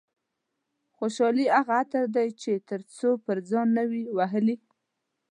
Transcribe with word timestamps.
خوشحالي 0.97 1.45
هغه 1.57 1.73
عطر 1.81 2.03
دي 2.15 2.27
چې 2.41 2.51
تر 2.69 2.79
څو 2.95 3.09
پر 3.25 3.37
ځان 3.49 3.67
نه 3.77 3.83
وي 3.91 4.03
وهلي. 4.17 4.55